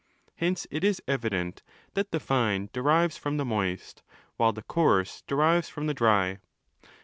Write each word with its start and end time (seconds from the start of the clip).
Hence 0.37 0.65
it 0.71 0.83
is 0.83 0.99
evident 1.07 1.61
that 1.93 2.09
the 2.11 2.19
fine 2.19 2.71
derives 2.73 3.17
from 3.17 3.37
the 3.37 3.45
moist, 3.45 4.01
while 4.35 4.51
the 4.51 4.63
coarse 4.63 5.21
derives 5.27 5.69
from 5.69 5.85
the 5.85 5.93
dry. 5.93 6.39